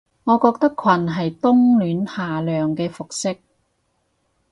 [0.23, 3.37] 我覺得裙係冬暖夏涼嘅服飾